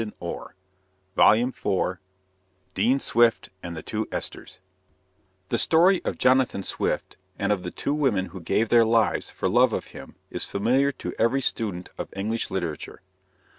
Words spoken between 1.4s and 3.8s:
THREE DEAN SWIFT AND